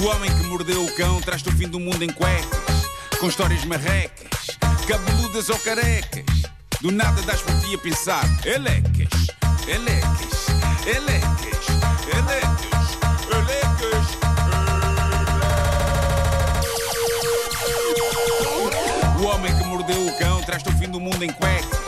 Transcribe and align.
O 0.00 0.06
homem 0.06 0.34
que 0.34 0.44
mordeu 0.44 0.82
o 0.82 0.90
cão 0.94 1.20
traz-te 1.20 1.50
o 1.50 1.52
fim 1.52 1.68
do 1.68 1.78
mundo 1.78 2.02
em 2.02 2.08
cuecas, 2.08 2.88
com 3.18 3.28
histórias 3.28 3.62
marrecas, 3.66 4.56
cabeludas 4.88 5.50
ou 5.50 5.58
carecas. 5.58 6.24
Do 6.80 6.90
nada 6.90 7.20
das 7.20 7.42
por 7.42 7.54
ti 7.60 7.74
a 7.74 7.78
pensar, 7.78 8.24
elecas, 8.46 9.26
elecas, 9.68 10.46
elecas, 10.86 11.66
elecas, 12.16 12.98
elecas. 13.28 14.06
O 19.20 19.24
homem 19.26 19.54
que 19.54 19.64
mordeu 19.64 20.06
o 20.06 20.18
cão 20.18 20.40
traz-te 20.40 20.70
o 20.70 20.78
fim 20.78 20.88
do 20.88 20.98
mundo 20.98 21.22
em 21.22 21.30
cuecas. 21.30 21.78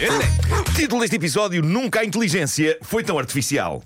Elecas. 0.00 0.74
Título 0.74 1.02
deste 1.02 1.14
episódio: 1.14 1.62
Nunca 1.62 2.00
a 2.00 2.04
inteligência 2.04 2.76
foi 2.82 3.04
tão 3.04 3.16
artificial. 3.20 3.84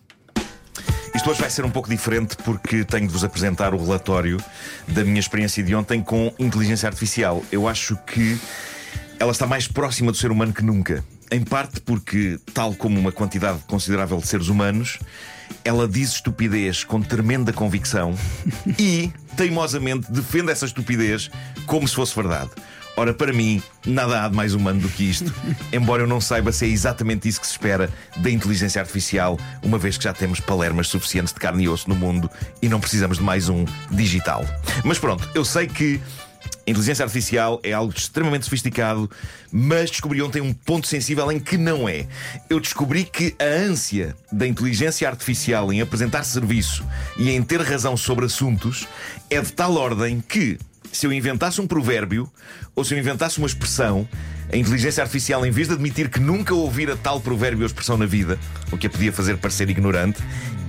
Isto 1.14 1.30
hoje 1.30 1.40
vai 1.40 1.50
ser 1.50 1.64
um 1.64 1.70
pouco 1.70 1.88
diferente 1.88 2.36
porque 2.36 2.84
tenho 2.84 3.06
de 3.06 3.12
vos 3.12 3.24
apresentar 3.24 3.74
o 3.74 3.78
relatório 3.78 4.38
da 4.86 5.04
minha 5.04 5.20
experiência 5.20 5.62
de 5.62 5.74
ontem 5.74 6.02
com 6.02 6.32
inteligência 6.38 6.88
artificial. 6.88 7.44
Eu 7.50 7.66
acho 7.66 7.96
que 8.06 8.38
ela 9.18 9.32
está 9.32 9.46
mais 9.46 9.66
próxima 9.66 10.12
do 10.12 10.18
ser 10.18 10.30
humano 10.30 10.52
que 10.52 10.62
nunca. 10.62 11.04
Em 11.30 11.42
parte 11.42 11.80
porque, 11.80 12.38
tal 12.54 12.74
como 12.74 12.98
uma 12.98 13.12
quantidade 13.12 13.58
considerável 13.66 14.18
de 14.18 14.26
seres 14.26 14.48
humanos, 14.48 14.98
ela 15.64 15.88
diz 15.88 16.12
estupidez 16.12 16.84
com 16.84 17.02
tremenda 17.02 17.52
convicção 17.52 18.14
e, 18.78 19.12
teimosamente, 19.36 20.10
defende 20.10 20.50
essa 20.50 20.66
estupidez 20.66 21.30
como 21.66 21.86
se 21.86 21.94
fosse 21.94 22.14
verdade. 22.14 22.50
Ora, 22.98 23.14
para 23.14 23.32
mim, 23.32 23.62
nada 23.86 24.24
há 24.24 24.28
de 24.28 24.34
mais 24.34 24.54
humano 24.54 24.80
do 24.80 24.88
que 24.88 25.08
isto, 25.08 25.32
embora 25.72 26.02
eu 26.02 26.06
não 26.08 26.20
saiba 26.20 26.50
se 26.50 26.64
é 26.64 26.68
exatamente 26.68 27.28
isso 27.28 27.40
que 27.40 27.46
se 27.46 27.52
espera 27.52 27.88
da 28.16 28.28
inteligência 28.28 28.80
artificial, 28.80 29.38
uma 29.62 29.78
vez 29.78 29.96
que 29.96 30.02
já 30.02 30.12
temos 30.12 30.40
palermas 30.40 30.88
suficientes 30.88 31.32
de 31.32 31.38
carne 31.38 31.62
e 31.62 31.68
osso 31.68 31.88
no 31.88 31.94
mundo 31.94 32.28
e 32.60 32.68
não 32.68 32.80
precisamos 32.80 33.18
de 33.18 33.22
mais 33.22 33.48
um 33.48 33.64
digital. 33.88 34.44
Mas 34.82 34.98
pronto, 34.98 35.30
eu 35.32 35.44
sei 35.44 35.68
que 35.68 36.00
a 36.66 36.70
inteligência 36.70 37.04
artificial 37.04 37.60
é 37.62 37.72
algo 37.72 37.94
extremamente 37.96 38.46
sofisticado, 38.46 39.08
mas 39.50 39.90
descobri 39.90 40.20
ontem 40.20 40.42
um 40.42 40.52
ponto 40.52 40.88
sensível 40.88 41.30
em 41.30 41.38
que 41.38 41.56
não 41.56 41.88
é. 41.88 42.04
Eu 42.50 42.58
descobri 42.58 43.04
que 43.04 43.34
a 43.38 43.44
ânsia 43.44 44.14
da 44.30 44.46
inteligência 44.46 45.08
artificial 45.08 45.72
em 45.72 45.80
apresentar 45.80 46.24
serviço 46.24 46.84
e 47.16 47.30
em 47.30 47.42
ter 47.42 47.62
razão 47.62 47.96
sobre 47.96 48.26
assuntos 48.26 48.88
é 49.30 49.40
de 49.40 49.52
tal 49.52 49.76
ordem 49.76 50.20
que, 50.20 50.58
se 50.92 51.06
eu 51.06 51.12
inventasse 51.12 51.60
um 51.60 51.66
provérbio 51.66 52.30
ou 52.74 52.84
se 52.84 52.94
eu 52.94 52.98
inventasse 52.98 53.38
uma 53.38 53.46
expressão, 53.46 54.08
a 54.52 54.56
inteligência 54.56 55.02
artificial, 55.02 55.44
em 55.44 55.50
vez 55.50 55.68
de 55.68 55.74
admitir 55.74 56.08
que 56.08 56.18
nunca 56.20 56.54
ouvira 56.54 56.96
tal 56.96 57.20
provérbio 57.20 57.60
ou 57.60 57.66
expressão 57.66 57.96
na 57.98 58.06
vida, 58.06 58.38
o 58.72 58.76
que 58.78 58.86
a 58.86 58.90
podia 58.90 59.12
fazer 59.12 59.36
parecer 59.36 59.68
ignorante, 59.68 60.22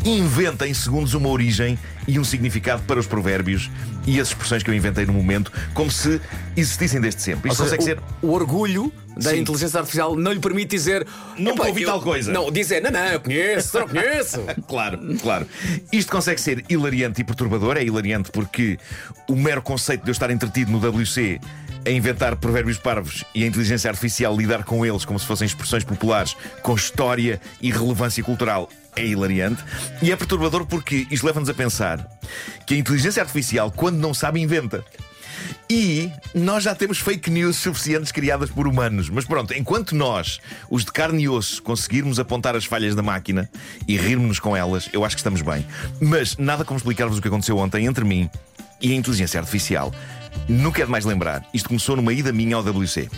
inventa 0.06 0.68
em 0.68 0.74
segundos 0.74 1.14
uma 1.14 1.28
origem 1.30 1.78
e 2.08 2.18
um 2.20 2.24
significado 2.24 2.82
para 2.84 3.00
os 3.00 3.06
provérbios 3.08 3.70
e 4.08 4.20
as 4.20 4.30
expressões 4.30 4.64
que 4.64 4.70
eu 4.70 4.74
inventei 4.74 5.06
no 5.06 5.12
momento, 5.14 5.52
como 5.74 5.92
se 5.92 6.20
existissem 6.56 7.02
desde 7.02 7.22
sempre. 7.22 7.52
Isto 7.52 7.64
seja, 7.64 7.76
consegue 7.78 7.84
ser. 7.84 8.04
o, 8.22 8.28
o 8.28 8.32
orgulho 8.32 8.92
da 9.18 9.32
Sim. 9.32 9.40
inteligência 9.40 9.78
artificial 9.80 10.16
não 10.16 10.32
lhe 10.32 10.40
permite 10.40 10.70
dizer 10.70 11.06
Nunca 11.38 11.64
"Epá, 11.64 11.68
ouvi 11.68 11.82
eu- 11.84 11.90
tal 11.90 12.02
coisa." 12.02 12.32
Não, 12.32 12.50
dizer, 12.50 12.82
não, 12.82 12.92
não, 12.92 13.06
eu 13.08 13.20
conheço, 13.20 13.78
não 13.80 13.88
conheço. 13.88 14.40
Claro, 14.68 15.00
claro. 15.22 15.46
Isto 15.92 16.12
consegue 16.12 16.40
ser 16.40 16.64
hilariante 16.70 17.20
e 17.22 17.24
perturbador. 17.24 17.76
É 17.76 17.84
hilariante 17.84 18.32
porque 18.32 18.78
o 19.28 19.36
mero 19.36 19.62
conceito 19.62 20.04
de 20.04 20.10
eu 20.10 20.14
estar 20.14 20.30
entretido 20.32 20.72
no 20.72 20.78
WC 20.80 21.40
a 21.90 21.92
inventar 21.92 22.36
provérbios 22.36 22.78
parvos 22.78 23.26
e 23.34 23.44
a 23.44 23.48
inteligência 23.48 23.90
artificial 23.90 24.38
lidar 24.38 24.64
com 24.64 24.86
eles 24.86 25.04
como 25.04 25.20
se 25.20 25.26
fossem 25.26 25.48
expressões 25.48 25.84
populares 25.84 26.38
com 26.62 26.76
história 26.76 27.42
e 27.60 27.72
relevância 27.72 28.24
cultural 28.24 28.70
é 28.96 29.06
hilariante. 29.06 29.64
E 30.02 30.12
é 30.12 30.16
perturbador 30.16 30.68
porque 30.68 31.08
isto 31.10 31.26
leva-nos 31.26 31.50
a 31.50 31.54
pensar 31.54 32.08
que 32.68 32.76
a 32.76 32.78
inteligência 32.78 33.24
artificial, 33.24 33.72
quando 33.72 33.98
não 33.98 34.14
sabe, 34.14 34.40
inventa. 34.40 34.86
E 35.68 36.12
nós 36.36 36.64
já 36.64 36.76
temos 36.76 37.00
fake 37.00 37.32
news 37.32 37.56
suficientes 37.56 38.12
criadas 38.12 38.52
por 38.52 38.68
humanos. 38.68 39.10
Mas 39.10 39.26
pronto, 39.26 39.54
enquanto 39.54 39.96
nós, 39.96 40.40
os 40.70 40.86
de 40.86 40.92
carne 40.92 41.24
e 41.24 41.30
osso, 41.30 41.64
conseguirmos 41.64 42.20
apontar 42.20 42.56
as 42.56 42.66
falhas 42.66 42.94
da 42.94 43.02
máquina 43.02 43.50
e 43.88 43.98
rirmos 43.98 44.40
com 44.40 44.56
elas, 44.56 44.90
eu 44.94 45.04
acho 45.04 45.16
que 45.16 45.22
estamos 45.22 45.42
bem. 45.42 45.66
Mas 46.00 46.38
nada 46.38 46.64
como 46.64 46.78
explicar-vos 46.78 47.18
o 47.18 47.22
que 47.22 47.28
aconteceu 47.28 47.58
ontem 47.58 47.86
entre 47.86 48.06
mim 48.06 48.30
e 48.82 48.92
a 48.92 48.96
inteligência 48.96 49.40
artificial. 49.40 49.92
Não 50.48 50.72
quero 50.72 50.90
mais 50.90 51.06
lembrar. 51.06 51.46
Isto 51.54 51.70
começou 51.70 51.96
numa 51.96 52.14
ida 52.14 52.32
minha 52.32 52.56
ao 52.56 52.64
WC. 52.64 53.10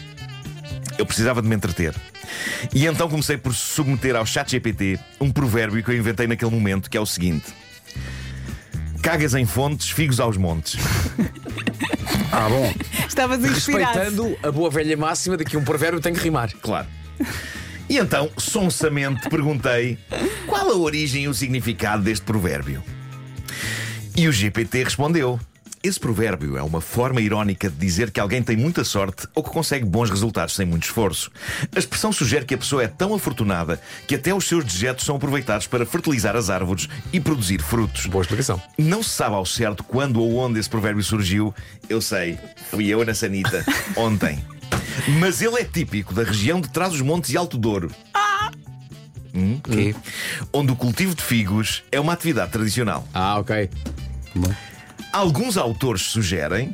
Eu 0.97 1.05
precisava 1.05 1.41
de 1.41 1.47
me 1.47 1.55
entreter. 1.55 1.95
E 2.73 2.85
então 2.85 3.09
comecei 3.09 3.37
por 3.37 3.53
submeter 3.53 4.15
ao 4.15 4.25
chat 4.25 4.51
GPT 4.51 4.99
um 5.19 5.31
provérbio 5.31 5.83
que 5.83 5.91
eu 5.91 5.97
inventei 5.97 6.27
naquele 6.27 6.51
momento, 6.51 6.89
que 6.89 6.97
é 6.97 7.01
o 7.01 7.05
seguinte: 7.05 7.45
Cagas 9.01 9.33
em 9.33 9.45
fontes, 9.45 9.89
figos 9.89 10.19
aos 10.19 10.37
montes. 10.37 10.77
Ah, 12.33 12.47
bom. 12.47 12.73
Estavas 13.05 13.43
inspirado. 13.43 13.99
Respeitando 13.99 14.37
a 14.41 14.49
boa 14.49 14.69
velha 14.69 14.95
máxima 14.95 15.35
de 15.35 15.43
que 15.43 15.57
um 15.57 15.65
provérbio 15.65 15.99
tem 15.99 16.13
que 16.13 16.21
rimar. 16.21 16.49
Claro. 16.61 16.87
E 17.89 17.97
então, 17.97 18.31
sonsamente, 18.37 19.29
perguntei 19.29 19.97
qual 20.47 20.69
a 20.69 20.75
origem 20.77 21.23
e 21.23 21.27
o 21.27 21.33
significado 21.33 22.03
deste 22.03 22.23
provérbio. 22.23 22.81
E 24.15 24.29
o 24.29 24.31
GPT 24.31 24.85
respondeu: 24.85 25.37
Esse 25.83 25.99
provérbio 25.99 26.57
é 26.57 26.61
uma 26.61 26.79
forma 26.79 27.19
irónica 27.21 27.67
de 27.67 27.75
dizer 27.75 28.11
que 28.11 28.19
alguém 28.19 28.43
tem 28.43 28.55
muita 28.55 28.83
sorte 28.83 29.27
ou 29.33 29.43
que 29.43 29.49
consegue 29.49 29.83
bons 29.83 30.11
resultados 30.11 30.53
sem 30.53 30.63
muito 30.63 30.83
esforço. 30.83 31.31
A 31.75 31.79
expressão 31.79 32.11
sugere 32.11 32.45
que 32.45 32.53
a 32.53 32.57
pessoa 32.57 32.83
é 32.83 32.87
tão 32.87 33.15
afortunada 33.15 33.81
que 34.07 34.13
até 34.13 34.31
os 34.31 34.47
seus 34.47 34.63
dejetos 34.63 35.03
são 35.05 35.15
aproveitados 35.15 35.65
para 35.65 35.83
fertilizar 35.83 36.35
as 36.35 36.51
árvores 36.51 36.87
e 37.11 37.19
produzir 37.19 37.63
frutos. 37.63 38.05
Boa 38.05 38.21
explicação. 38.21 38.61
Não 38.77 39.01
se 39.01 39.09
sabe 39.09 39.33
ao 39.33 39.45
certo 39.45 39.83
quando 39.83 40.21
ou 40.21 40.35
onde 40.37 40.59
esse 40.59 40.69
provérbio 40.69 41.03
surgiu. 41.03 41.51
Eu 41.89 41.99
sei, 41.99 42.37
fui 42.69 42.87
eu 42.87 43.03
na 43.03 43.15
Sanita, 43.15 43.65
ontem. 43.97 44.37
Mas 45.19 45.41
ele 45.41 45.55
é 45.61 45.63
típico 45.63 46.13
da 46.13 46.23
região 46.23 46.61
de 46.61 46.69
Trás-os-Montes 46.69 47.31
e 47.31 47.37
Alto 47.37 47.57
Douro, 47.57 47.89
Ok. 49.65 49.95
onde 50.53 50.71
o 50.71 50.75
cultivo 50.75 51.15
de 51.15 51.23
figos 51.23 51.83
é 51.91 51.99
uma 51.99 52.13
atividade 52.13 52.51
tradicional. 52.51 53.07
Ah, 53.13 53.39
ok. 53.39 53.67
Alguns 55.11 55.57
autores 55.57 56.03
sugerem 56.03 56.73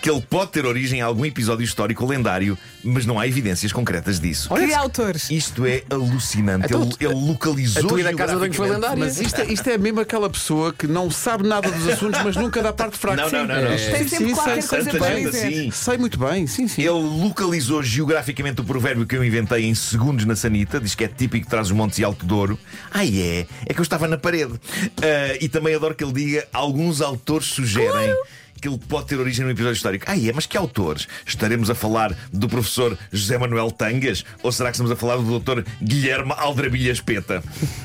que 0.00 0.10
ele 0.10 0.20
pode 0.20 0.52
ter 0.52 0.64
origem 0.66 1.00
em 1.00 1.02
algum 1.02 1.24
episódio 1.24 1.64
histórico 1.64 2.04
ou 2.04 2.10
lendário, 2.10 2.56
mas 2.82 3.04
não 3.04 3.18
há 3.18 3.26
evidências 3.26 3.72
concretas 3.72 4.20
disso. 4.20 4.48
Que 4.54 4.74
autores? 4.74 5.30
Isto 5.30 5.66
é 5.66 5.82
alucinante. 5.90 6.66
Então, 6.66 6.82
ele, 6.82 6.94
ele 7.00 7.14
localizou. 7.14 7.84
a 7.84 7.88
tua 7.88 8.00
ida 8.00 8.10
à 8.10 8.14
casa 8.14 8.34
de 8.34 8.40
banho 8.40 8.54
foi 8.54 8.68
lendária. 8.70 8.96
Mas 8.96 9.20
isto 9.20 9.40
é, 9.40 9.52
isto 9.52 9.68
é 9.68 9.78
mesmo 9.78 10.00
aquela 10.00 10.28
pessoa 10.30 10.72
que 10.72 10.86
não 10.86 11.10
sabe 11.10 11.46
nada 11.46 11.70
dos 11.70 11.88
assuntos, 11.88 12.22
mas 12.22 12.36
nunca 12.36 12.62
dá 12.62 12.72
parte 12.72 12.96
fraca. 12.96 13.16
Não, 13.16 13.30
não, 13.30 13.40
Sim. 13.40 13.46
não, 13.46 13.62
não. 13.62 13.72
É. 13.72 13.76
Tem 13.76 14.08
sempre 14.08 14.28
Sim, 14.28 14.34
qualquer 14.34 14.62
sei, 14.62 14.68
coisa 14.82 14.98
para 14.98 15.14
dizer. 15.14 15.46
assim. 15.46 15.70
Sei 15.70 15.98
muito 15.98 16.18
bem, 16.18 16.46
sim, 16.46 16.68
sim. 16.68 16.82
Ele 16.82 16.90
localizou 16.90 17.82
geograficamente 17.82 18.60
o 18.60 18.64
provérbio 18.64 19.06
que 19.06 19.16
eu 19.16 19.24
inventei 19.24 19.64
em 19.64 19.74
segundos 19.74 20.24
na 20.24 20.36
Sanita, 20.36 20.80
diz 20.80 20.94
que 20.94 21.04
é 21.04 21.08
típico 21.08 21.44
de 21.44 21.50
trás 21.50 21.68
os 21.68 21.72
montes 21.72 21.98
e 21.98 22.04
Alto 22.04 22.24
Douro. 22.24 22.58
Ah, 22.92 23.04
é? 23.04 23.46
É 23.66 23.74
que 23.74 23.80
eu 23.80 23.82
estava 23.82 24.06
na 24.06 24.18
parede. 24.18 24.54
Ah, 25.02 25.36
e 25.40 25.48
também 25.48 25.74
adoro 25.74 25.94
que 25.94 26.04
ele 26.04 26.12
diga: 26.12 26.46
alguns 26.52 27.00
autores 27.00 27.48
sugerem. 27.48 28.14
Que 28.60 28.68
ele 28.68 28.78
pode 28.78 29.06
ter 29.06 29.18
origem 29.18 29.44
num 29.44 29.50
episódio 29.50 29.76
histórico. 29.76 30.04
Ah, 30.08 30.16
é? 30.18 30.32
Mas 30.32 30.46
que 30.46 30.56
autores? 30.56 31.06
Estaremos 31.26 31.70
a 31.70 31.74
falar 31.74 32.14
do 32.32 32.48
professor 32.48 32.96
José 33.12 33.38
Manuel 33.38 33.70
Tangas? 33.70 34.24
Ou 34.42 34.50
será 34.52 34.70
que 34.70 34.76
estamos 34.76 34.90
a 34.90 34.96
falar 34.96 35.16
do 35.16 35.22
doutor 35.24 35.64
Guilherme 35.82 36.32
Aldrabilhas 36.36 37.00
Peta? 37.00 37.42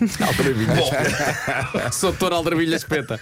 Bom, 0.75 1.91
Sou 1.91 2.12
doutor 2.12 2.33
Aldrabilha 2.33 2.75
Espeta. 2.75 3.19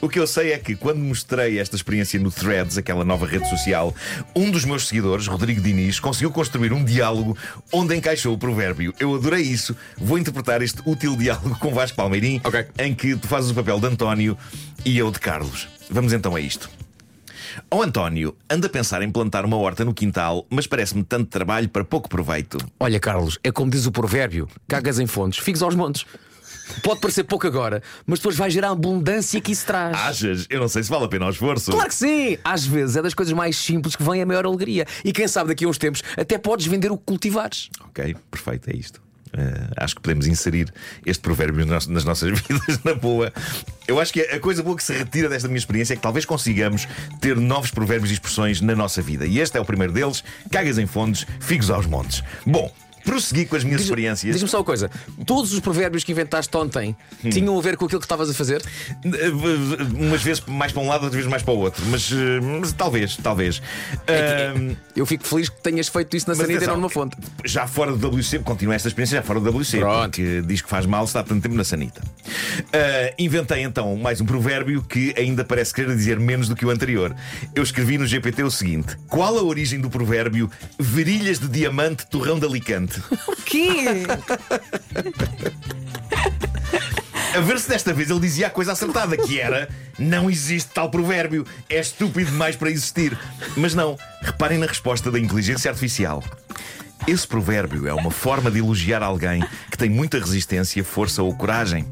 o 0.00 0.08
que 0.08 0.18
eu 0.18 0.26
sei 0.26 0.52
é 0.52 0.58
que 0.58 0.74
quando 0.76 0.98
mostrei 0.98 1.58
esta 1.58 1.76
experiência 1.76 2.18
no 2.20 2.30
Threads, 2.30 2.78
aquela 2.78 3.04
nova 3.04 3.26
rede 3.26 3.48
social, 3.48 3.94
um 4.34 4.50
dos 4.50 4.64
meus 4.64 4.88
seguidores, 4.88 5.26
Rodrigo 5.26 5.60
Diniz, 5.60 5.98
conseguiu 6.00 6.30
construir 6.30 6.72
um 6.72 6.84
diálogo 6.84 7.36
onde 7.72 7.94
encaixou 7.96 8.34
o 8.34 8.38
provérbio. 8.38 8.94
Eu 8.98 9.14
adorei 9.14 9.42
isso. 9.42 9.76
Vou 9.96 10.18
interpretar 10.18 10.62
este 10.62 10.80
útil 10.84 11.16
diálogo 11.16 11.56
com 11.58 11.72
Vasco 11.72 11.96
Palmeirim, 11.96 12.40
Ok. 12.44 12.66
em 12.78 12.94
que 12.94 13.16
tu 13.16 13.26
fazes 13.28 13.50
o 13.50 13.54
papel 13.54 13.80
de 13.80 13.86
António 13.86 14.36
e 14.84 14.96
eu 14.98 15.10
de 15.10 15.18
Carlos. 15.18 15.68
Vamos 15.90 16.12
então 16.12 16.34
a 16.34 16.40
isto. 16.40 16.68
Ó 17.70 17.82
António, 17.82 18.36
anda 18.48 18.66
a 18.66 18.70
pensar 18.70 19.02
em 19.02 19.10
plantar 19.10 19.44
uma 19.44 19.56
horta 19.56 19.84
no 19.84 19.94
quintal, 19.94 20.46
mas 20.50 20.66
parece-me 20.66 21.02
tanto 21.02 21.26
trabalho 21.26 21.68
para 21.68 21.84
pouco 21.84 22.08
proveito. 22.08 22.58
Olha, 22.78 22.98
Carlos, 23.00 23.38
é 23.42 23.50
como 23.50 23.70
diz 23.70 23.86
o 23.86 23.92
provérbio: 23.92 24.48
cagas 24.68 24.98
em 24.98 25.06
fontes, 25.06 25.38
figos 25.38 25.62
aos 25.62 25.74
montes. 25.74 26.04
Pode 26.82 27.00
parecer 27.00 27.24
pouco 27.24 27.46
agora, 27.46 27.82
mas 28.06 28.18
depois 28.18 28.36
vai 28.36 28.50
gerar 28.50 28.68
a 28.68 28.72
abundância 28.72 29.40
que 29.40 29.52
isso 29.52 29.66
traz. 29.66 29.96
Achas? 29.96 30.46
Eu 30.48 30.60
não 30.60 30.68
sei 30.68 30.82
se 30.82 30.88
vale 30.88 31.04
a 31.04 31.08
pena 31.08 31.26
o 31.26 31.30
esforço. 31.30 31.70
Claro 31.70 31.88
que 31.88 31.94
sim! 31.94 32.38
Às 32.42 32.64
vezes 32.64 32.96
é 32.96 33.02
das 33.02 33.12
coisas 33.12 33.34
mais 33.34 33.56
simples 33.56 33.94
que 33.94 34.02
vem 34.02 34.22
a 34.22 34.26
maior 34.26 34.46
alegria. 34.46 34.86
E 35.04 35.12
quem 35.12 35.28
sabe 35.28 35.48
daqui 35.48 35.66
a 35.66 35.68
uns 35.68 35.76
tempos 35.76 36.02
até 36.16 36.38
podes 36.38 36.66
vender 36.66 36.90
o 36.90 36.96
que 36.96 37.04
cultivares. 37.04 37.68
Ok, 37.88 38.16
perfeito, 38.30 38.70
é 38.70 38.76
isto. 38.76 39.03
Eh, 39.36 39.66
acho 39.76 39.96
que 39.96 40.00
podemos 40.00 40.26
inserir 40.26 40.72
este 41.04 41.20
provérbio 41.22 41.66
nas, 41.66 41.86
nossas 41.86 42.30
vidas, 42.40 42.80
na 42.84 42.94
boa. 42.94 43.32
Eu 43.86 43.98
acho 44.00 44.12
que 44.12 44.20
a 44.20 44.38
coisa 44.38 44.62
boa 44.62 44.76
que 44.76 44.84
se 44.84 44.92
retira 44.92 45.28
desta 45.28 45.48
minha 45.48 45.58
experiência 45.58 45.94
é 45.94 45.96
que 45.96 46.02
talvez 46.02 46.24
consigamos 46.24 46.86
ter 47.20 47.36
novos 47.36 47.70
provérbios 47.70 48.10
e 48.10 48.14
expressões 48.14 48.60
na 48.60 48.74
nossa 48.74 49.02
vida. 49.02 49.26
E 49.26 49.40
este 49.40 49.58
é 49.58 49.60
o 49.60 49.64
primeiro 49.64 49.92
deles: 49.92 50.22
cagas 50.50 50.78
em 50.78 50.86
fontes, 50.86 51.26
figos 51.40 51.70
aos 51.70 51.86
montes. 51.86 52.22
Bom. 52.46 52.83
Prossegui 53.04 53.44
com 53.46 53.56
as 53.56 53.64
minhas 53.64 53.82
experiências. 53.82 54.32
Diz-me 54.34 54.48
só 54.48 54.58
uma 54.58 54.64
coisa: 54.64 54.90
todos 55.26 55.52
os 55.52 55.60
provérbios 55.60 56.02
que 56.04 56.12
inventaste 56.12 56.54
ontem 56.56 56.96
Hum. 57.24 57.30
tinham 57.30 57.58
a 57.58 57.62
ver 57.62 57.76
com 57.76 57.84
aquilo 57.84 58.00
que 58.00 58.06
estavas 58.06 58.28
a 58.30 58.34
fazer? 58.34 58.62
Umas 59.94 60.22
vezes 60.22 60.42
mais 60.46 60.72
para 60.72 60.82
um 60.82 60.88
lado, 60.88 61.04
outras 61.04 61.14
vezes 61.14 61.30
mais 61.30 61.42
para 61.42 61.54
o 61.54 61.58
outro. 61.58 61.84
Mas, 61.86 62.10
eh, 62.12 62.40
mas 62.60 62.72
talvez, 62.72 63.16
talvez. 63.16 63.62
Ahm, 64.08 64.74
Eu 64.96 65.06
fico 65.06 65.26
feliz 65.26 65.48
que 65.48 65.60
tenhas 65.60 65.88
feito 65.88 66.16
isso 66.16 66.28
na 66.28 66.34
sanita 66.34 66.64
e 66.64 66.66
não 66.66 66.76
numa 66.76 66.88
fonte. 66.88 67.16
Já 67.44 67.66
fora 67.66 67.92
do 67.92 68.08
WC, 68.08 68.38
continua 68.40 68.74
esta 68.74 68.88
experiência 68.88 69.16
já 69.16 69.22
fora 69.22 69.40
do 69.40 69.50
WC, 69.50 69.78
Pronto. 69.78 70.02
porque 70.02 70.42
diz 70.46 70.62
que 70.62 70.68
faz 70.68 70.86
mal 70.86 71.04
estar 71.04 71.22
tanto 71.24 71.42
tempo 71.42 71.54
na 71.54 71.64
sanita. 71.64 72.00
Ah, 72.72 73.12
inventei 73.18 73.62
então 73.62 73.96
mais 73.96 74.20
um 74.20 74.26
provérbio 74.26 74.82
que 74.82 75.14
ainda 75.16 75.44
parece 75.44 75.72
querer 75.74 75.94
dizer 75.96 76.18
menos 76.20 76.48
do 76.48 76.56
que 76.56 76.64
o 76.64 76.70
anterior. 76.70 77.14
Eu 77.54 77.62
escrevi 77.62 77.98
no 77.98 78.06
GPT 78.06 78.42
o 78.42 78.50
seguinte: 78.50 78.96
Qual 79.08 79.36
a 79.38 79.42
origem 79.42 79.80
do 79.80 79.90
provérbio 79.90 80.50
virilhas 80.78 81.38
de 81.38 81.48
diamante, 81.48 82.06
torrão 82.06 82.38
de 82.38 82.46
Alicante? 82.46 82.93
O 83.28 83.36
quê? 83.44 84.06
A 87.34 87.40
ver 87.40 87.58
se 87.58 87.68
desta 87.68 87.92
vez 87.92 88.10
ele 88.10 88.20
dizia 88.20 88.46
a 88.46 88.50
coisa 88.50 88.72
acertada, 88.72 89.16
que 89.16 89.40
era 89.40 89.68
não 89.98 90.30
existe 90.30 90.70
tal 90.72 90.88
provérbio, 90.90 91.44
é 91.68 91.80
estúpido 91.80 92.30
demais 92.30 92.54
para 92.54 92.70
existir. 92.70 93.18
Mas 93.56 93.74
não, 93.74 93.98
reparem 94.22 94.58
na 94.58 94.66
resposta 94.66 95.10
da 95.10 95.18
inteligência 95.18 95.68
artificial. 95.70 96.22
Esse 97.06 97.28
provérbio 97.28 97.86
é 97.86 97.92
uma 97.92 98.10
forma 98.10 98.50
de 98.50 98.60
elogiar 98.60 99.02
alguém 99.02 99.44
que 99.70 99.76
tem 99.76 99.90
muita 99.90 100.18
resistência, 100.18 100.82
força 100.82 101.22
ou 101.22 101.34
coragem. 101.34 101.84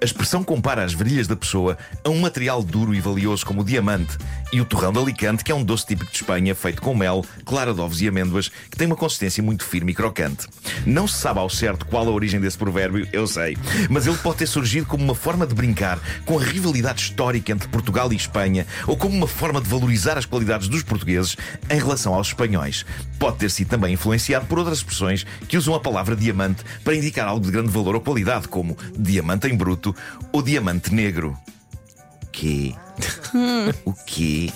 A 0.00 0.04
expressão 0.04 0.42
compara 0.42 0.82
as 0.82 0.94
virilhas 0.94 1.26
da 1.26 1.36
pessoa 1.36 1.76
a 2.02 2.08
um 2.08 2.18
material 2.20 2.62
duro 2.62 2.94
e 2.94 3.00
valioso 3.00 3.44
como 3.44 3.60
o 3.60 3.64
diamante 3.64 4.16
e 4.54 4.62
o 4.62 4.64
torrão 4.64 4.90
de 4.90 4.98
Alicante, 4.98 5.44
que 5.44 5.52
é 5.52 5.54
um 5.54 5.62
doce 5.62 5.84
típico 5.84 6.10
de 6.10 6.16
Espanha 6.16 6.54
feito 6.54 6.80
com 6.80 6.94
mel, 6.94 7.22
clara 7.44 7.74
de 7.74 7.80
ovos 7.80 8.00
e 8.00 8.08
amêndoas, 8.08 8.50
que 8.70 8.76
tem 8.76 8.86
uma 8.86 8.96
consistência 8.96 9.42
muito 9.42 9.64
firme 9.64 9.92
e 9.92 9.94
crocante. 9.94 10.46
Não 10.86 11.06
se 11.06 11.18
sabe 11.18 11.40
ao 11.40 11.50
certo 11.50 11.84
qual 11.84 12.08
a 12.08 12.10
origem 12.10 12.40
desse 12.40 12.56
provérbio, 12.56 13.06
eu 13.12 13.26
sei, 13.26 13.58
mas 13.90 14.06
ele 14.06 14.16
pode 14.16 14.38
ter 14.38 14.46
surgido 14.46 14.86
como 14.86 15.04
uma 15.04 15.14
forma 15.14 15.46
de 15.46 15.54
brincar 15.54 15.98
com 16.24 16.38
a 16.38 16.42
rivalidade 16.42 17.02
histórica 17.02 17.52
entre 17.52 17.68
Portugal 17.68 18.10
e 18.12 18.16
Espanha 18.16 18.66
ou 18.86 18.96
como 18.96 19.14
uma 19.14 19.26
forma 19.26 19.60
de 19.60 19.68
valorizar 19.68 20.16
as 20.16 20.24
qualidades 20.24 20.68
dos 20.68 20.82
portugueses 20.82 21.36
em 21.68 21.76
relação 21.76 22.14
aos 22.14 22.28
espanhóis. 22.28 22.86
Pode 23.18 23.36
ter 23.38 23.50
sido 23.50 23.68
também 23.68 23.92
influenciado 23.92 24.46
por 24.46 24.53
outras 24.58 24.78
expressões 24.78 25.24
que 25.48 25.56
usam 25.56 25.74
a 25.74 25.80
palavra 25.80 26.16
diamante 26.16 26.64
para 26.82 26.94
indicar 26.94 27.28
algo 27.28 27.44
de 27.44 27.52
grande 27.52 27.70
valor 27.70 27.94
ou 27.94 28.00
qualidade, 28.00 28.48
como 28.48 28.76
diamante 28.96 29.46
em 29.46 29.56
bruto 29.56 29.94
ou 30.32 30.42
diamante 30.42 30.92
negro. 30.92 31.36
O 32.22 32.26
quê? 32.32 32.74
O 33.84 33.92
quê? 34.06 34.52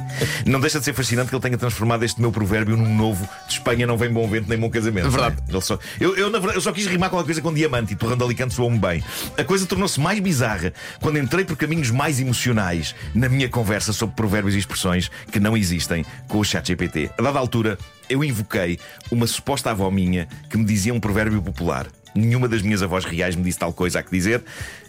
Não 0.46 0.60
deixa 0.60 0.78
de 0.78 0.84
ser 0.84 0.92
fascinante 0.94 1.28
que 1.28 1.34
ele 1.34 1.42
tenha 1.42 1.58
transformado 1.58 2.04
este 2.04 2.20
meu 2.20 2.30
provérbio 2.30 2.76
num 2.76 2.94
novo 2.94 3.28
de 3.46 3.54
Espanha 3.54 3.86
não 3.86 3.96
vem 3.96 4.10
bom 4.12 4.28
vento 4.28 4.48
nem 4.48 4.58
bom 4.58 4.70
casamento. 4.70 5.10
Verdade. 5.10 5.36
é? 5.48 5.50
Ele 5.52 5.60
só- 5.60 5.78
eu, 6.00 6.16
eu, 6.16 6.30
na 6.30 6.38
verdade, 6.38 6.58
eu 6.58 6.60
só 6.62 6.72
quis 6.72 6.86
rimar 6.86 7.10
qualquer 7.10 7.26
coisa 7.26 7.40
com 7.42 7.52
diamante 7.52 7.92
e 7.92 7.96
torrando 7.96 8.24
Alicante 8.24 8.54
soou-me 8.54 8.78
bem. 8.78 9.02
A 9.36 9.44
coisa 9.44 9.66
tornou-se 9.66 9.98
mais 10.00 10.18
bizarra 10.20 10.72
quando 11.00 11.18
entrei 11.18 11.44
por 11.44 11.56
caminhos 11.56 11.90
mais 11.90 12.20
emocionais 12.20 12.94
na 13.14 13.28
minha 13.28 13.48
conversa 13.48 13.92
sobre 13.92 14.14
provérbios 14.14 14.54
e 14.54 14.58
expressões 14.58 15.10
que 15.30 15.40
não 15.40 15.56
existem 15.56 16.04
com 16.28 16.38
o 16.38 16.44
ChatGPT. 16.44 17.10
A 17.18 17.22
dada 17.22 17.38
altura, 17.38 17.78
eu 18.08 18.22
invoquei 18.22 18.78
uma 19.10 19.26
suposta 19.26 19.70
avó 19.70 19.90
minha 19.90 20.28
que 20.50 20.56
me 20.56 20.64
dizia 20.64 20.94
um 20.94 21.00
provérbio 21.00 21.42
popular. 21.42 21.86
Nenhuma 22.14 22.48
das 22.48 22.62
minhas 22.62 22.82
avós 22.82 23.04
reais 23.04 23.36
me 23.36 23.42
disse 23.42 23.58
tal 23.58 23.72
coisa 23.72 23.98
a 23.98 24.02
que 24.02 24.10
dizer, 24.10 24.42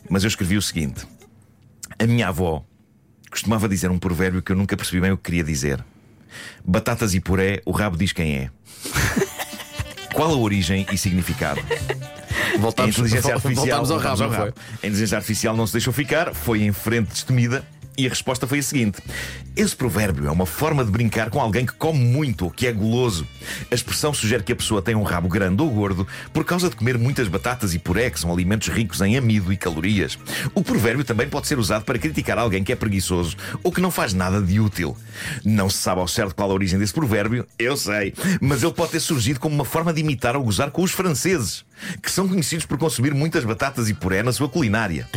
mas 0.10 0.24
eu 0.24 0.28
escrevi 0.30 0.56
o 0.58 0.62
seguinte: 0.62 1.06
A 2.00 2.06
minha 2.06 2.30
avó 2.30 2.64
costumava 3.30 3.68
dizer 3.68 3.90
um 3.92 4.00
provérbio 4.00 4.42
que 4.42 4.52
eu 4.52 4.56
nunca 4.56 4.76
percebi 4.76 5.02
bem 5.02 5.12
o 5.12 5.18
que 5.18 5.24
queria 5.24 5.44
dizer. 5.44 5.84
Batatas 6.66 7.14
e 7.14 7.20
puré, 7.20 7.62
o 7.66 7.72
rabo 7.72 7.98
diz 7.98 8.12
quem 8.12 8.36
é. 8.38 8.50
Qual 10.14 10.32
a 10.32 10.38
origem 10.38 10.86
e 10.92 10.98
significado? 10.98 11.62
A 11.62 12.58
Voltámos, 12.58 12.98
inteligência 12.98 13.36
artificial, 13.36 13.66
voltámos 13.66 13.92
ao 13.92 13.98
rabo, 13.98 14.18
voltámos 14.18 14.20
não 14.20 14.28
ao 14.28 14.34
foi? 14.34 14.46
rabo. 14.46 14.62
A 14.72 14.88
inteligência 14.88 15.16
artificial 15.18 15.56
não 15.56 15.68
se 15.68 15.74
deixou 15.74 15.94
ficar, 15.94 16.34
foi 16.34 16.64
em 16.64 16.72
frente 16.72 17.10
destemida. 17.10 17.64
E 17.98 18.06
a 18.06 18.10
resposta 18.10 18.48
foi 18.48 18.60
a 18.60 18.64
seguinte: 18.64 19.00
Esse 19.58 19.76
provérbio 19.76 20.28
é 20.28 20.32
uma 20.32 20.46
forma 20.46 20.86
de 20.86 20.92
brincar 20.92 21.32
com 21.32 21.42
alguém 21.42 21.66
que 21.66 21.74
come 21.74 21.98
muito 21.98 22.46
ou 22.46 22.52
que 22.52 22.68
é 22.68 22.72
goloso. 22.72 23.28
A 23.72 23.74
expressão 23.74 24.14
sugere 24.14 24.44
que 24.44 24.52
a 24.52 24.56
pessoa 24.56 24.84
tem 24.84 24.94
um 24.94 25.02
rabo 25.02 25.28
grande 25.28 25.60
ou 25.64 25.70
gordo 25.72 26.08
por 26.32 26.46
causa 26.46 26.70
de 26.70 26.76
comer 26.76 26.96
muitas 26.96 27.28
batatas 27.28 27.74
e 27.74 27.80
puré, 27.80 28.12
que 28.12 28.20
são 28.20 28.32
alimentos 28.32 28.68
ricos 28.68 29.02
em 29.02 29.18
amido 29.18 29.52
e 29.52 29.58
calorias. 29.58 30.16
O 30.54 30.64
provérbio 30.64 31.04
também 31.04 31.28
pode 31.28 31.48
ser 31.48 31.58
usado 31.58 31.86
para 31.86 31.98
criticar 31.98 32.38
alguém 32.38 32.64
que 32.64 32.72
é 32.72 32.76
preguiçoso 32.76 33.36
ou 33.64 33.72
que 33.72 33.82
não 33.82 33.90
faz 33.90 34.14
nada 34.14 34.40
de 34.40 34.60
útil. 34.60 34.96
Não 35.44 35.72
se 35.72 35.80
sabe 35.80 36.02
ao 36.02 36.08
certo 36.08 36.36
qual 36.36 36.52
a 36.52 36.54
origem 36.54 36.78
desse 36.78 36.94
provérbio, 36.94 37.44
eu 37.58 37.76
sei, 37.76 38.14
mas 38.40 38.62
ele 38.62 38.74
pode 38.74 38.92
ter 38.92 39.00
surgido 39.00 39.40
como 39.40 39.56
uma 39.56 39.66
forma 39.66 39.92
de 39.92 40.02
imitar 40.02 40.38
ou 40.38 40.44
gozar 40.44 40.70
com 40.70 40.84
os 40.84 40.92
franceses, 40.92 41.66
que 42.04 42.12
são 42.12 42.28
conhecidos 42.28 42.68
por 42.68 42.78
consumir 42.78 43.12
muitas 43.16 43.44
batatas 43.44 43.90
e 43.90 43.96
puré 43.96 44.22
na 44.22 44.32
sua 44.32 44.48
culinária. 44.48 45.10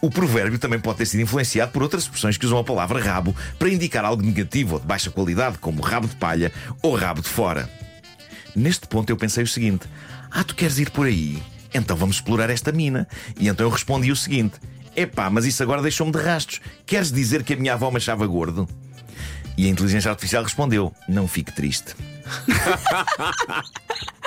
O 0.00 0.10
provérbio 0.10 0.58
também 0.58 0.80
pode 0.80 0.98
ter 0.98 1.06
sido 1.06 1.20
influenciado 1.20 1.70
por 1.70 1.80
outras 1.80 2.02
expressões 2.02 2.36
que 2.36 2.44
usam 2.44 2.58
a 2.58 2.64
palavra 2.64 3.00
rabo 3.00 3.36
para 3.56 3.68
indicar 3.68 3.83
algo 4.04 4.22
negativo 4.22 4.74
ou 4.74 4.80
de 4.80 4.86
baixa 4.86 5.10
qualidade, 5.10 5.58
como 5.58 5.82
rabo 5.82 6.06
de 6.06 6.16
palha 6.16 6.52
ou 6.82 6.94
rabo 6.94 7.20
de 7.20 7.28
fora. 7.28 7.68
Neste 8.54 8.86
ponto 8.86 9.10
eu 9.10 9.16
pensei 9.16 9.44
o 9.44 9.48
seguinte: 9.48 9.86
Ah, 10.30 10.44
tu 10.44 10.54
queres 10.54 10.78
ir 10.78 10.90
por 10.90 11.06
aí? 11.06 11.42
Então 11.72 11.96
vamos 11.96 12.16
explorar 12.16 12.50
esta 12.50 12.70
mina. 12.70 13.08
E 13.38 13.48
então 13.48 13.66
eu 13.66 13.70
respondi 13.70 14.12
o 14.12 14.16
seguinte: 14.16 14.54
Epá, 14.96 15.28
mas 15.28 15.44
isso 15.44 15.62
agora 15.62 15.82
deixou-me 15.82 16.12
de 16.12 16.18
rastros. 16.18 16.60
Queres 16.86 17.10
dizer 17.10 17.42
que 17.42 17.54
a 17.54 17.56
minha 17.56 17.74
avó 17.74 17.90
me 17.90 17.96
achava 17.96 18.26
gordo? 18.26 18.68
E 19.56 19.66
a 19.66 19.68
inteligência 19.68 20.10
artificial 20.10 20.42
respondeu: 20.42 20.94
Não 21.08 21.26
fique 21.26 21.52
triste. 21.52 21.94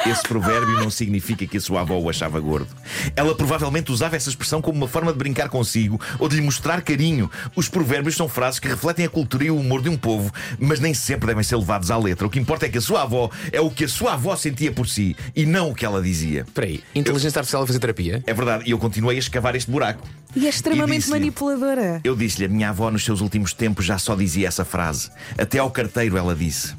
Esse 0.10 0.24
provérbio 0.24 0.76
não 0.80 0.90
significa 0.90 1.46
que 1.46 1.58
a 1.58 1.62
sua 1.62 1.82
avó 1.82 1.98
o 2.00 2.10
achava 2.10 2.40
gordo. 2.40 2.68
Ela 3.16 3.36
provavelmente 3.36 3.92
usava 3.92 4.16
essa 4.16 4.30
expressão 4.30 4.62
como 4.62 4.78
uma 4.78 4.88
forma 4.88 5.12
de 5.12 5.18
brincar 5.18 5.50
consigo 5.50 6.00
ou 6.18 6.30
de 6.30 6.36
lhe 6.38 6.42
mostrar 6.42 6.82
carinho. 6.82 7.30
Os 7.56 7.68
provérbios 7.68 8.16
são 8.16 8.30
frases 8.30 8.60
que 8.60 8.68
refletem 8.68 9.06
a 9.06 9.10
cultura 9.10 9.44
e 9.44 9.52
o 9.52 9.58
humor 9.58 9.82
de 9.82 9.90
um 9.90 9.98
povo, 9.98 10.32
mas 10.60 10.80
nem 10.80 10.94
sempre 10.94 11.28
devem 11.28 11.44
ser 11.44 11.58
levados 11.58 11.92
à 11.92 11.98
letra. 11.98 12.26
O 12.26 12.30
que 12.30 12.40
importa 12.40 12.66
é 12.66 12.70
que 12.70 12.78
a 12.78 12.82
sua 12.82 13.04
avó 13.04 13.30
é 13.52 13.60
o 13.60 13.70
que 13.70 13.84
a 13.84 13.88
sua 13.88 14.14
avó 14.14 14.36
sentia 14.36 14.72
por 14.72 14.88
si 14.88 15.16
e 15.36 15.46
não 15.46 15.72
o 15.72 15.76
que 15.76 15.86
ela 15.86 16.02
dizia. 16.02 16.42
Espera 16.48 16.68
aí, 16.68 16.82
inteligência 16.96 17.40
artificial 17.40 17.64
a 17.64 17.68
fazer 17.68 17.80
terapia? 17.80 18.24
É 18.26 18.34
verdade, 18.34 18.64
e 18.66 18.72
eu 18.72 18.78
continuei 18.80 19.18
a 19.18 19.20
escavar 19.20 19.56
este 19.56 19.70
buraco. 19.70 20.08
E 20.36 20.46
é 20.46 20.50
extremamente 20.50 21.00
disse-lhe- 21.00 21.20
manipuladora. 21.20 22.00
Eu 22.04 22.16
disse-lhe, 22.16 22.46
a 22.46 22.50
minha 22.50 22.70
avó 22.70 22.90
nos 22.90 23.04
seus 23.04 23.20
últimos 23.22 23.54
tempos 23.54 23.86
já 23.86 23.98
só 23.98 24.16
dizia 24.16 24.48
essa 24.48 24.64
frase. 24.64 25.10
Até 25.38 25.60
ao 25.60 25.70
carteiro 25.72 26.18
ela 26.18 26.36
disse. 26.36 26.74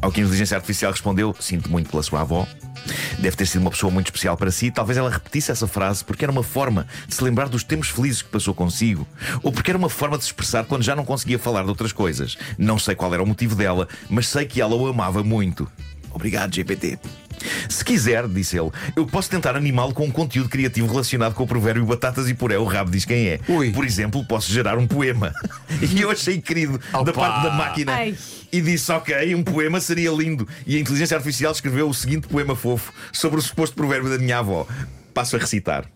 Ao 0.00 0.10
que 0.10 0.20
a 0.20 0.24
inteligência 0.24 0.56
artificial 0.56 0.92
respondeu: 0.92 1.34
Sinto 1.38 1.70
muito 1.70 1.90
pela 1.90 2.02
sua 2.02 2.20
avó. 2.20 2.46
Deve 3.18 3.36
ter 3.36 3.46
sido 3.46 3.62
uma 3.62 3.70
pessoa 3.70 3.90
muito 3.90 4.06
especial 4.06 4.36
para 4.36 4.50
si. 4.50 4.70
Talvez 4.70 4.96
ela 4.96 5.10
repetisse 5.10 5.50
essa 5.50 5.66
frase 5.66 6.04
porque 6.04 6.24
era 6.24 6.32
uma 6.32 6.42
forma 6.42 6.86
de 7.06 7.14
se 7.14 7.24
lembrar 7.24 7.48
dos 7.48 7.64
tempos 7.64 7.88
felizes 7.88 8.22
que 8.22 8.28
passou 8.28 8.54
consigo. 8.54 9.06
Ou 9.42 9.50
porque 9.50 9.70
era 9.70 9.78
uma 9.78 9.88
forma 9.90 10.16
de 10.16 10.24
se 10.24 10.30
expressar 10.30 10.64
quando 10.64 10.82
já 10.82 10.94
não 10.94 11.04
conseguia 11.04 11.38
falar 11.38 11.62
de 11.62 11.68
outras 11.68 11.92
coisas. 11.92 12.36
Não 12.56 12.78
sei 12.78 12.94
qual 12.94 13.12
era 13.12 13.22
o 13.22 13.26
motivo 13.26 13.54
dela, 13.54 13.88
mas 14.08 14.28
sei 14.28 14.46
que 14.46 14.60
ela 14.60 14.74
o 14.74 14.86
amava 14.86 15.22
muito. 15.22 15.68
Obrigado, 16.12 16.54
GPT. 16.54 16.98
Se 17.68 17.84
quiser, 17.84 18.26
disse 18.28 18.58
ele, 18.58 18.70
eu 18.94 19.06
posso 19.06 19.30
tentar 19.30 19.56
animá-lo 19.56 19.92
com 19.92 20.04
um 20.04 20.10
conteúdo 20.10 20.48
criativo 20.48 20.86
relacionado 20.86 21.34
com 21.34 21.44
o 21.44 21.46
provérbio 21.46 21.84
batatas 21.84 22.28
e 22.28 22.34
puré, 22.34 22.58
o 22.58 22.64
rabo 22.64 22.90
diz 22.90 23.04
quem 23.04 23.28
é. 23.28 23.40
Ui. 23.48 23.72
Por 23.72 23.84
exemplo, 23.84 24.24
posso 24.24 24.52
gerar 24.52 24.78
um 24.78 24.86
poema. 24.86 25.32
e 25.82 26.00
eu 26.00 26.10
achei 26.10 26.40
querido 26.40 26.78
da 26.92 27.00
Opa! 27.00 27.12
parte 27.12 27.42
da 27.42 27.50
máquina. 27.50 27.92
Ai. 27.92 28.16
E 28.52 28.60
disse, 28.60 28.90
ok, 28.92 29.34
um 29.34 29.42
poema 29.42 29.80
seria 29.80 30.10
lindo. 30.10 30.48
E 30.66 30.76
a 30.76 30.80
inteligência 30.80 31.16
artificial 31.16 31.52
escreveu 31.52 31.88
o 31.88 31.94
seguinte 31.94 32.28
poema 32.28 32.54
fofo 32.54 32.92
sobre 33.12 33.38
o 33.38 33.42
suposto 33.42 33.76
provérbio 33.76 34.10
da 34.10 34.18
minha 34.18 34.38
avó. 34.38 34.66
Passo 35.12 35.36
a 35.36 35.38
recitar. 35.38 35.86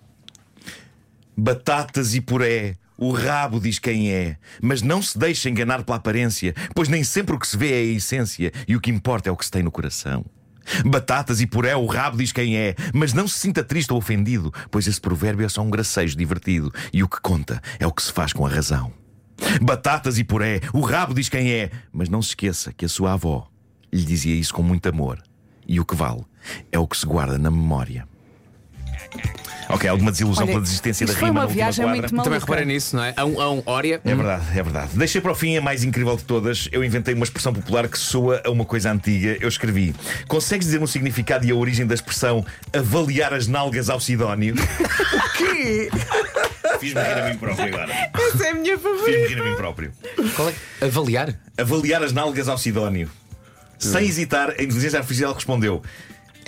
Batatas 1.37 2.15
e 2.15 2.21
puré. 2.21 2.75
O 3.01 3.13
rabo 3.13 3.59
diz 3.59 3.79
quem 3.79 4.13
é, 4.13 4.37
mas 4.61 4.83
não 4.83 5.01
se 5.01 5.19
deixe 5.19 5.49
enganar 5.49 5.85
pela 5.85 5.97
aparência, 5.97 6.55
pois 6.75 6.87
nem 6.87 7.03
sempre 7.03 7.35
o 7.35 7.39
que 7.39 7.49
se 7.49 7.57
vê 7.57 7.73
é 7.73 7.79
a 7.79 7.97
essência 7.97 8.53
e 8.69 8.77
o 8.77 8.81
que 8.81 8.91
importa 8.91 9.31
é 9.31 9.33
o 9.33 9.37
que 9.37 9.47
se 9.47 9.51
tem 9.51 9.63
no 9.63 9.71
coração. 9.71 10.23
Batatas 10.85 11.41
e 11.41 11.47
puré, 11.47 11.77
o 11.77 11.87
rabo 11.87 12.17
diz 12.17 12.33
quem 12.33 12.57
é, 12.57 12.75
mas 12.93 13.13
não 13.13 13.27
se 13.27 13.39
sinta 13.39 13.63
triste 13.63 13.93
ou 13.93 13.99
ofendido, 13.99 14.53
pois 14.71 14.87
esse 14.87 15.01
provérbio 15.01 15.45
é 15.45 15.49
só 15.49 15.63
um 15.63 15.71
gracejo 15.71 16.17
divertido 16.17 16.73
e 16.93 17.03
o 17.03 17.09
que 17.09 17.21
conta 17.21 17.61
é 17.79 17.87
o 17.87 17.93
que 17.93 18.03
se 18.03 18.13
faz 18.13 18.33
com 18.33 18.47
a 18.47 18.49
razão. 18.49 18.93
Batatas 19.63 20.19
e 20.19 20.25
puré, 20.25 20.61
o 20.73 20.81
rabo 20.81 21.15
diz 21.15 21.29
quem 21.29 21.53
é, 21.53 21.71
mas 21.93 22.09
não 22.09 22.21
se 22.21 22.31
esqueça 22.31 22.73
que 22.73 22.85
a 22.85 22.89
sua 22.89 23.15
avó 23.15 23.49
lhe 23.93 24.05
dizia 24.05 24.35
isso 24.35 24.55
com 24.55 24.63
muito 24.63 24.89
amor 24.89 25.23
e 25.67 25.81
o 25.81 25.85
que 25.85 25.95
vale 25.95 26.25
é 26.71 26.79
o 26.79 26.87
que 26.87 26.97
se 26.97 27.07
guarda 27.07 27.39
na 27.39 27.51
memória. 27.51 28.10
Ok, 29.69 29.89
alguma 29.89 30.11
desilusão 30.11 30.43
Olha, 30.45 30.53
pela 30.55 30.63
desistência 30.65 31.07
da 31.07 31.13
isto 31.13 31.21
foi 31.21 31.29
rima 31.29 31.41
uma 31.41 31.45
na 31.45 31.47
última 31.47 31.65
viagem 31.65 31.85
quadra? 31.85 32.01
muito 32.01 32.11
Também 32.11 32.25
maluca. 32.31 32.41
reparei 32.41 32.65
nisso, 32.65 32.97
não 32.97 33.05
é? 33.05 33.15
A 33.17 33.25
um, 33.25 33.41
a 33.41 33.51
um 33.53 33.63
Ória. 33.67 34.01
É 34.05 34.15
verdade, 34.17 34.45
é 34.51 34.63
verdade. 34.65 34.91
Deixei 34.95 35.21
para 35.21 35.31
o 35.31 35.35
fim 35.35 35.57
a 35.57 35.61
mais 35.61 35.85
incrível 35.85 36.17
de 36.17 36.25
todas. 36.25 36.69
Eu 36.73 36.83
inventei 36.83 37.15
uma 37.15 37.23
expressão 37.23 37.53
popular 37.53 37.87
que 37.87 37.97
soa 37.97 38.43
a 38.45 38.51
uma 38.51 38.65
coisa 38.65 38.91
antiga. 38.91 39.37
Eu 39.41 39.49
escrevi: 39.49 39.95
Consegues 40.27 40.67
dizer 40.67 40.83
um 40.83 40.89
significado 40.89 41.47
e 41.47 41.53
a 41.53 41.55
origem 41.55 41.87
da 41.87 41.95
expressão 41.95 42.45
avaliar 42.73 43.33
as 43.33 43.47
nalgas 43.47 43.89
ao 43.89 44.01
Sidónio? 44.01 44.55
Que? 45.37 45.89
Fiz-me 46.79 47.01
rir 47.01 47.13
a 47.19 47.29
mim 47.31 47.37
próprio 47.39 47.67
agora. 47.67 48.11
Essa 48.13 48.47
é 48.47 48.51
a 48.51 48.55
minha 48.55 48.77
Fiz-me 48.77 48.99
favorita. 48.99 49.29
rir 49.29 49.41
a 49.41 49.45
mim 49.45 49.57
próprio. 49.57 49.93
Qual 50.37 50.49
é? 50.49 50.55
Avaliar? 50.85 51.35
Avaliar 51.57 52.03
as 52.03 52.13
nálgas 52.13 52.49
ao 52.49 52.59
Sidónio. 52.59 53.11
Sem 53.79 54.05
hesitar, 54.07 54.51
a 54.51 54.63
inteligência 54.63 54.99
artificial 54.99 55.33
respondeu: 55.33 55.83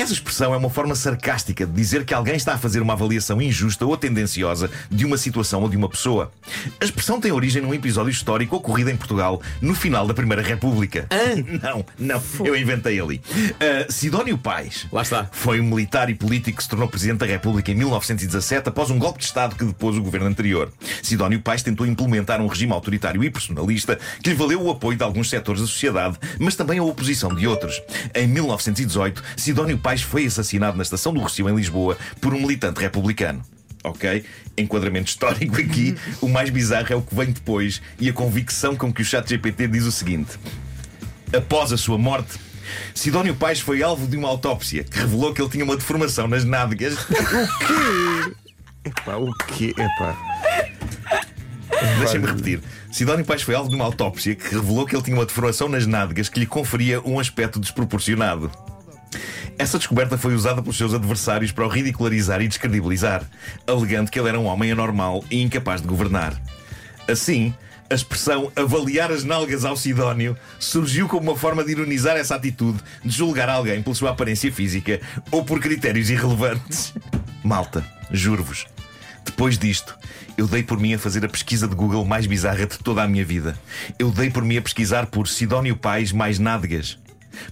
Essa 0.02 0.14
expressão 0.14 0.52
é 0.52 0.56
uma 0.56 0.68
forma 0.68 0.96
sarcástica 0.96 1.64
de 1.64 1.72
dizer 1.72 2.04
que 2.04 2.12
alguém 2.12 2.34
está 2.34 2.54
a 2.54 2.58
fazer 2.58 2.82
uma 2.82 2.94
avaliação 2.94 3.40
injusta 3.40 3.86
ou 3.86 3.96
tendenciosa 3.96 4.68
de 4.90 5.04
uma 5.04 5.16
situação 5.16 5.62
ou 5.62 5.68
de 5.68 5.76
uma 5.76 5.88
pessoa. 5.88 6.32
A 6.80 6.84
expressão 6.84 7.20
tem 7.20 7.30
origem 7.30 7.62
num 7.62 7.72
episódio 7.72 8.10
histórico 8.10 8.56
ocorrido 8.56 8.90
em 8.90 8.96
Portugal 8.96 9.40
no 9.60 9.76
final 9.76 10.04
da 10.04 10.12
Primeira 10.12 10.42
República. 10.42 11.06
Não, 11.62 11.84
não, 11.98 12.22
eu 12.44 12.56
inventei 12.56 12.98
ali. 12.98 13.22
Uh, 13.30 13.92
Sidónio 13.92 14.36
Pais 14.36 14.86
Lá 14.90 15.02
está. 15.02 15.28
foi 15.30 15.60
um 15.60 15.64
militar 15.64 16.10
e 16.10 16.14
político 16.14 16.56
que 16.56 16.62
se 16.64 16.68
tornou 16.68 16.88
Presidente 16.88 17.18
da 17.18 17.26
República 17.26 17.70
em 17.70 17.74
1917 17.74 18.70
após 18.70 18.90
um 18.90 18.98
golpe 18.98 19.20
de 19.20 19.26
Estado 19.26 19.54
que 19.54 19.64
depôs 19.64 19.96
o 19.96 20.02
governo 20.02 20.26
anterior. 20.26 20.72
Sidónio 21.00 21.40
Pais 21.40 21.62
tentou 21.62 21.86
implementar 21.86 22.40
um 22.40 22.48
regime 22.48 22.72
autoritário 22.72 23.22
e 23.22 23.30
personalista 23.30 23.98
que 24.20 24.30
lhe 24.30 24.34
valeu 24.34 24.62
o 24.62 24.70
apoio 24.70 24.98
de 24.98 25.04
alguns 25.04 25.30
setores 25.30 25.60
da 25.60 25.66
sociedade, 25.68 26.18
mas 26.40 26.56
também 26.56 26.80
a 26.80 26.82
oposição 26.82 27.32
de 27.32 27.46
outros. 27.46 27.80
Em 28.14 28.26
1918, 28.26 29.22
Sidónio 29.36 29.78
Pais 29.78 29.91
foi 30.00 30.24
assassinado 30.24 30.76
na 30.76 30.82
estação 30.82 31.12
do 31.12 31.20
Rossio 31.20 31.48
em 31.48 31.54
Lisboa 31.54 31.98
por 32.20 32.32
um 32.32 32.40
militante 32.40 32.80
republicano. 32.80 33.42
Ok? 33.84 34.24
Enquadramento 34.56 35.08
histórico 35.08 35.60
aqui. 35.60 35.96
O 36.20 36.28
mais 36.28 36.50
bizarro 36.50 36.92
é 36.92 36.96
o 36.96 37.02
que 37.02 37.14
vem 37.14 37.32
depois 37.32 37.82
e 37.98 38.08
a 38.08 38.12
convicção 38.12 38.76
com 38.76 38.92
que 38.92 39.02
o 39.02 39.04
chat 39.04 39.28
GPT 39.28 39.66
diz 39.68 39.84
o 39.84 39.92
seguinte. 39.92 40.38
Após 41.34 41.72
a 41.72 41.76
sua 41.76 41.98
morte, 41.98 42.38
Sidónio 42.94 43.34
Pais 43.34 43.60
foi 43.60 43.82
alvo 43.82 44.06
de 44.06 44.16
uma 44.16 44.28
autópsia 44.28 44.84
que 44.84 44.98
revelou 44.98 45.34
que 45.34 45.42
ele 45.42 45.50
tinha 45.50 45.64
uma 45.64 45.76
deformação 45.76 46.28
nas 46.28 46.44
nádegas. 46.44 46.94
Epá, 48.84 49.16
o 49.16 49.32
quê? 49.46 49.74
Epá. 49.76 50.16
Deixem-me 51.98 52.26
repetir. 52.26 52.60
Sidónio 52.90 53.24
Pais 53.24 53.42
foi 53.42 53.54
alvo 53.54 53.70
de 53.70 53.76
uma 53.76 53.84
autópsia 53.84 54.34
que 54.34 54.54
revelou 54.54 54.86
que 54.86 54.94
ele 54.94 55.02
tinha 55.02 55.16
uma 55.16 55.26
deformação 55.26 55.68
nas 55.68 55.86
nádegas 55.86 56.28
que 56.28 56.38
lhe 56.38 56.46
conferia 56.46 57.00
um 57.00 57.18
aspecto 57.18 57.58
desproporcionado. 57.58 58.50
Essa 59.58 59.78
descoberta 59.78 60.18
foi 60.18 60.34
usada 60.34 60.60
pelos 60.60 60.76
seus 60.76 60.94
adversários 60.94 61.52
para 61.52 61.64
o 61.64 61.68
ridicularizar 61.68 62.40
e 62.42 62.48
descredibilizar, 62.48 63.24
alegando 63.66 64.10
que 64.10 64.18
ele 64.18 64.28
era 64.28 64.40
um 64.40 64.46
homem 64.46 64.72
anormal 64.72 65.24
e 65.30 65.40
incapaz 65.40 65.80
de 65.80 65.86
governar. 65.86 66.40
Assim, 67.08 67.54
a 67.90 67.94
expressão 67.94 68.50
avaliar 68.56 69.12
as 69.12 69.22
nalgas 69.22 69.64
ao 69.64 69.76
Sidónio 69.76 70.36
surgiu 70.58 71.06
como 71.08 71.30
uma 71.30 71.38
forma 71.38 71.62
de 71.62 71.72
ironizar 71.72 72.16
essa 72.16 72.34
atitude 72.34 72.78
de 73.04 73.14
julgar 73.14 73.48
alguém 73.48 73.82
pela 73.82 73.94
sua 73.94 74.10
aparência 74.10 74.50
física 74.50 75.00
ou 75.30 75.44
por 75.44 75.60
critérios 75.60 76.08
irrelevantes. 76.08 76.94
Malta, 77.44 77.84
juro-vos, 78.10 78.66
depois 79.24 79.58
disto, 79.58 79.96
eu 80.36 80.46
dei 80.46 80.62
por 80.62 80.78
mim 80.78 80.94
a 80.94 80.98
fazer 80.98 81.24
a 81.24 81.28
pesquisa 81.28 81.68
de 81.68 81.74
Google 81.74 82.04
mais 82.04 82.26
bizarra 82.26 82.66
de 82.66 82.78
toda 82.78 83.02
a 83.02 83.08
minha 83.08 83.24
vida. 83.24 83.58
Eu 83.98 84.10
dei 84.10 84.30
por 84.30 84.42
mim 84.44 84.56
a 84.56 84.62
pesquisar 84.62 85.06
por 85.06 85.28
Sidónio 85.28 85.76
Pais 85.76 86.12
mais 86.12 86.38
nádegas. 86.38 86.98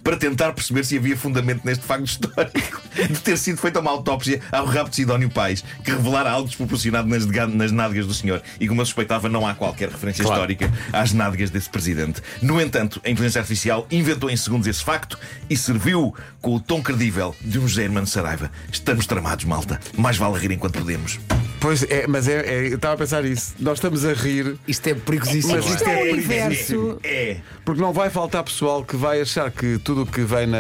Para 0.03 0.17
tentar 0.17 0.53
perceber 0.53 0.85
se 0.85 0.97
havia 0.97 1.17
fundamento 1.17 1.63
neste 1.65 1.85
facto 1.85 2.05
histórico 2.07 2.81
de 3.09 3.19
ter 3.21 3.37
sido 3.39 3.59
feita 3.59 3.81
uma 3.81 3.91
autópsia 3.91 4.41
ao 4.53 4.65
rabo 4.67 4.91
de 4.91 4.97
Sidónio 4.97 5.31
Pais 5.31 5.65
que 5.85 5.91
revelara 5.91 6.31
algo 6.31 6.49
desproporcionado 6.49 7.09
nas, 7.09 7.25
nas 7.55 7.73
nádegas 7.73 8.07
do 8.07 8.15
senhor. 8.15 8.43
E 8.59 8.67
como 8.69 8.81
eu 8.81 8.87
suspeitava, 8.87 9.29
não 9.29 9.47
há 9.47 9.55
qualquer 9.55 9.89
referência 9.91 10.25
Claro. 10.25 10.41
histórica 10.41 10.73
às 10.93 11.13
nádegas 11.13 11.51
desse 11.51 11.69
presidente. 11.71 12.21
No 12.43 12.61
entanto, 12.61 13.01
a 13.05 13.11
inteligência 13.11 13.41
artificial 13.41 13.87
inventou 13.91 14.31
em 14.31 14.37
segundos 14.37 14.67
esse 14.67 14.83
facto 14.85 15.19
e 15.49 15.57
serviu 15.57 16.15
com 16.41 16.55
o 16.55 16.61
tom 16.61 16.83
credível 16.83 17.35
de 17.41 17.59
um 17.59 17.67
José 17.69 17.85
Hermano 17.85 18.07
Saraiva. 18.07 18.51
Estamos 18.73 19.07
tramados, 19.07 19.45
malta. 19.45 19.81
Mais 19.97 20.17
vale 20.17 20.39
rir 20.39 20.53
enquanto 20.53 20.79
podemos. 20.79 21.19
Pois 21.61 21.83
é, 21.83 22.07
mas 22.07 22.27
é, 22.27 22.41
é- 22.41 22.69
eu 22.69 22.77
estava 22.77 22.95
a 22.95 22.97
pensar 22.97 23.25
isso. 23.25 23.55
Nós 23.59 23.77
estamos 23.79 24.05
a 24.05 24.13
rir 24.15 24.57
Isto 24.67 24.87
é 24.89 24.95
perigosíssimo. 24.95 25.55
Mas 25.57 25.67
isto 25.67 25.85
é 25.85 25.95
o 26.03 26.07
É, 26.07 26.11
inverso. 26.13 26.99
É. 27.05 27.37
porque 27.65 27.81
não 27.83 27.93
vai 27.93 28.09
faltar 28.09 28.43
pessoal 28.43 28.83
que 28.85 28.97
vai 28.97 29.21
achar 29.21 29.51
que 29.51 29.79
tudo 29.79 30.03
o 30.03 30.07
que 30.07 30.23
vem 30.23 30.47
na. 30.47 30.59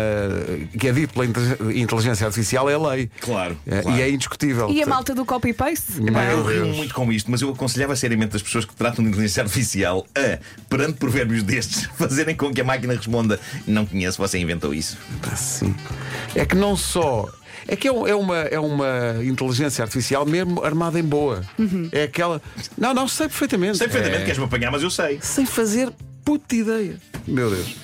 que 0.78 0.88
é 0.88 0.92
dito 0.92 1.14
pela 1.14 1.24
inte- 1.26 1.40
inteligência 1.74 2.26
artificial 2.26 2.68
é 2.68 2.76
lei. 2.76 3.10
Claro, 3.20 3.56
É, 3.66 3.80
claro. 3.82 3.98
E 3.98 4.02
é 4.02 4.10
indiscutível. 4.10 4.68
E 4.70 4.82
a 4.82 4.86
malta 4.86 5.14
do 5.14 5.24
copy-paste? 5.24 5.92
Eu 6.30 6.44
rio 6.44 6.66
muito 6.74 6.92
com 6.94 7.10
isto, 7.10 7.30
mas 7.30 7.40
eu 7.40 7.48
aconselhava 7.50 7.96
seriamente 7.96 8.36
as 8.36 8.42
pessoas 8.42 8.64
que 8.66 8.74
tratam 8.74 9.02
de 9.02 9.10
inteligência 9.10 9.42
artificial 9.42 10.06
a, 10.14 10.38
perante 10.68 10.98
provérbios 10.98 11.42
destes, 11.42 11.86
fazerem 11.96 12.36
com 12.36 12.52
que 12.52 12.60
a 12.60 12.64
máquina 12.64 12.92
responda: 12.94 13.40
Não 13.66 13.86
conheço, 13.86 14.18
você 14.18 14.38
inventou 14.38 14.74
isso. 14.74 14.98
Sim. 15.34 15.74
É 16.34 16.44
que 16.44 16.54
não 16.54 16.76
só. 16.76 17.26
É 17.68 17.76
que 17.76 17.86
é, 17.88 17.92
um- 17.92 18.06
é 18.06 18.14
uma, 18.14 18.38
é 18.38 18.58
uma 18.58 19.16
inteligência 19.22 19.82
artificial 19.82 20.24
mesmo 20.26 20.62
armada 20.64 20.98
em 20.98 21.02
boa. 21.04 21.42
É 21.92 22.04
aquela. 22.04 22.40
Não, 22.76 22.92
não, 22.94 23.06
sei 23.08 23.28
perfeitamente. 23.28 23.78
Sei 23.78 23.86
perfeitamente 23.86 24.16
É. 24.16 24.20
que 24.20 24.24
queres-me 24.26 24.44
apanhar, 24.44 24.70
mas 24.70 24.82
eu 24.82 24.90
sei. 24.90 25.18
Sem 25.22 25.46
fazer 25.46 25.90
puta 26.24 26.54
ideia. 26.54 26.96
Meu 27.26 27.50
Deus. 27.50 27.76